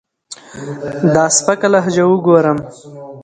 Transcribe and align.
دا 1.13 1.25
سپکه 1.37 1.67
لهجه 1.73 2.03
اوګورم 2.07 2.57